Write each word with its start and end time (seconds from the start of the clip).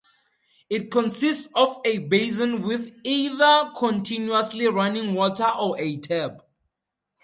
It 0.67 0.89
consists 0.89 1.47
of 1.53 1.77
a 1.85 1.99
basin 1.99 2.63
with 2.63 2.91
either 3.03 3.69
continuously 3.77 4.65
running 4.67 5.13
water 5.13 5.45
or 5.55 5.79
a 5.79 5.97
tap. 5.97 6.41